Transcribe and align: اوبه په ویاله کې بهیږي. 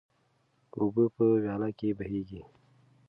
اوبه 0.77 1.05
په 1.15 1.23
ویاله 1.33 1.69
کې 1.79 1.87
بهیږي. 1.97 2.41